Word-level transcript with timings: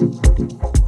Música 0.00 0.79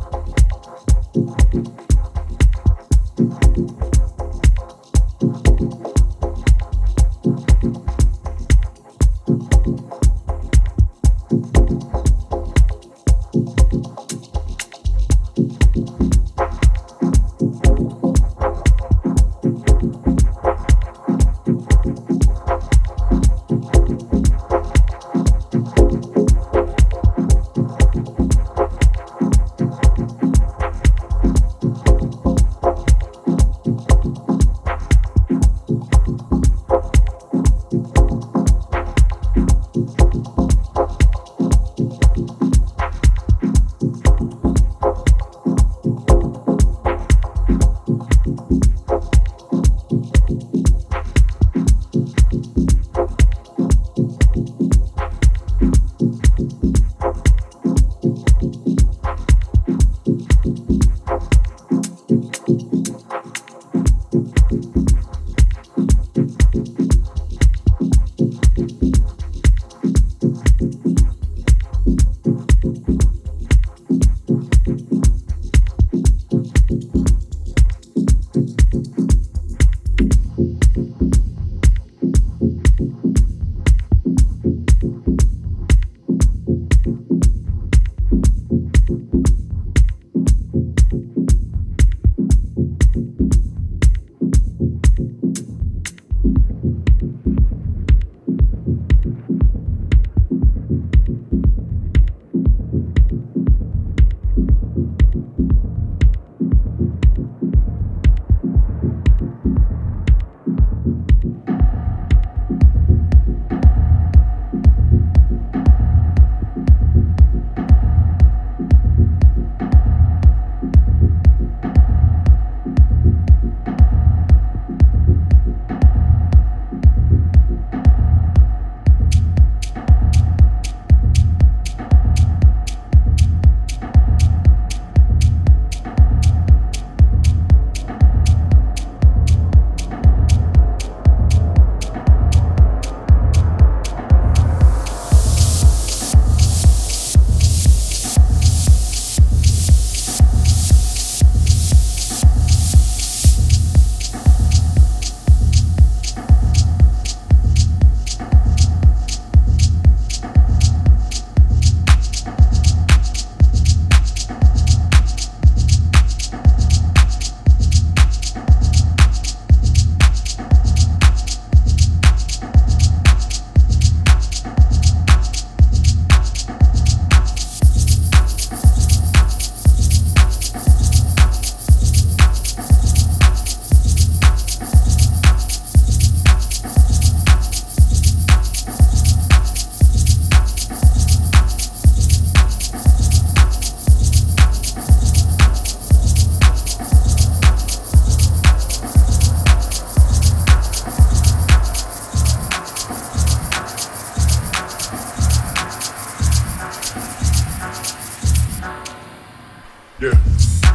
Yeah. 210.03 210.72